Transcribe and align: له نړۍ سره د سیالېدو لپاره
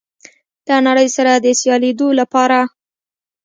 له 0.67 0.77
نړۍ 0.87 1.07
سره 1.15 1.31
د 1.35 1.47
سیالېدو 1.59 2.07
لپاره 2.19 2.59